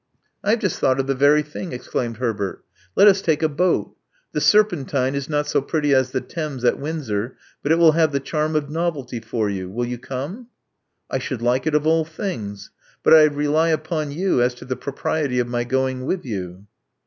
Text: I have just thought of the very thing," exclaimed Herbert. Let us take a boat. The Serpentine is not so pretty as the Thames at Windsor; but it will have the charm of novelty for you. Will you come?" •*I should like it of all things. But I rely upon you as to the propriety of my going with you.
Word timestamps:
I 0.43 0.49
have 0.49 0.57
just 0.59 0.79
thought 0.79 0.99
of 0.99 1.05
the 1.05 1.13
very 1.13 1.43
thing," 1.43 1.73
exclaimed 1.73 2.17
Herbert. 2.17 2.65
Let 2.95 3.07
us 3.07 3.21
take 3.21 3.43
a 3.43 3.47
boat. 3.47 3.95
The 4.31 4.41
Serpentine 4.41 5.13
is 5.13 5.29
not 5.29 5.45
so 5.47 5.61
pretty 5.61 5.93
as 5.93 6.09
the 6.09 6.21
Thames 6.21 6.65
at 6.65 6.79
Windsor; 6.79 7.37
but 7.61 7.71
it 7.71 7.75
will 7.77 7.91
have 7.91 8.11
the 8.11 8.19
charm 8.19 8.55
of 8.55 8.67
novelty 8.67 9.19
for 9.19 9.47
you. 9.47 9.69
Will 9.69 9.85
you 9.85 9.99
come?" 9.99 10.47
•*I 11.13 11.19
should 11.19 11.43
like 11.43 11.67
it 11.67 11.75
of 11.75 11.85
all 11.85 12.03
things. 12.03 12.71
But 13.03 13.13
I 13.13 13.25
rely 13.25 13.69
upon 13.69 14.11
you 14.11 14.41
as 14.41 14.55
to 14.55 14.65
the 14.65 14.75
propriety 14.75 15.37
of 15.37 15.47
my 15.47 15.63
going 15.63 16.07
with 16.07 16.25
you. 16.25 16.65